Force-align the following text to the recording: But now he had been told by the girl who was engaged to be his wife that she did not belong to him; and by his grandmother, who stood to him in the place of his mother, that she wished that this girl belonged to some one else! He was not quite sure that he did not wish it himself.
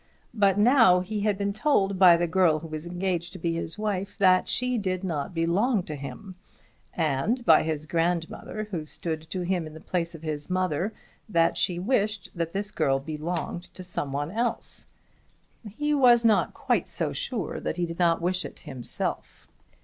But 0.33 0.57
now 0.57 1.01
he 1.01 1.19
had 1.19 1.37
been 1.37 1.53
told 1.53 1.99
by 1.99 2.17
the 2.17 2.25
girl 2.25 2.57
who 2.57 2.67
was 2.67 2.87
engaged 2.87 3.33
to 3.33 3.37
be 3.37 3.53
his 3.53 3.77
wife 3.77 4.17
that 4.17 4.47
she 4.47 4.79
did 4.79 5.03
not 5.03 5.31
belong 5.35 5.83
to 5.83 5.95
him; 5.95 6.33
and 6.95 7.45
by 7.45 7.61
his 7.61 7.85
grandmother, 7.85 8.67
who 8.71 8.83
stood 8.83 9.21
to 9.29 9.41
him 9.41 9.67
in 9.67 9.75
the 9.75 9.79
place 9.79 10.15
of 10.15 10.23
his 10.23 10.49
mother, 10.49 10.91
that 11.29 11.55
she 11.55 11.77
wished 11.77 12.31
that 12.33 12.51
this 12.51 12.71
girl 12.71 12.99
belonged 12.99 13.71
to 13.75 13.83
some 13.83 14.11
one 14.11 14.31
else! 14.31 14.87
He 15.69 15.93
was 15.93 16.25
not 16.25 16.55
quite 16.55 16.87
sure 16.87 17.59
that 17.59 17.77
he 17.77 17.85
did 17.85 17.99
not 17.99 18.23
wish 18.23 18.43
it 18.43 18.61
himself. 18.61 19.47